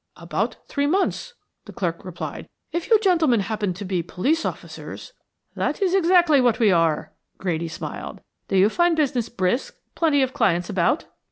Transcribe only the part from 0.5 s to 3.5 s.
three months," the clerk replied. "If you gentlemen